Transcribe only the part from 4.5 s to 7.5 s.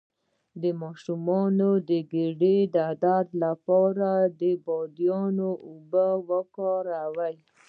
بادیان اوبه وکاروئ